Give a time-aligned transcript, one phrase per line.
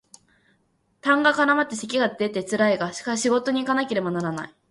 [1.03, 4.53] 痰が絡まった咳が出てつらいが仕事にいかなければならない